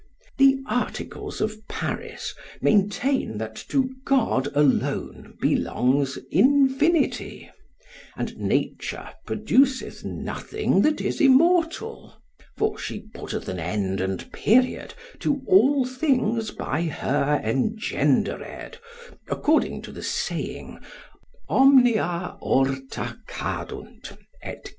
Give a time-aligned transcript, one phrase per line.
[0.39, 7.51] The articles of Paris maintain that to God alone belongs infinity,
[8.17, 12.15] and nature produceth nothing that is immortal;
[12.57, 18.79] for she putteth an end and period to all things by her engendered,
[19.29, 20.79] according to the saying,
[21.47, 24.13] Omnia orta cadunt,
[24.43, 24.57] &c.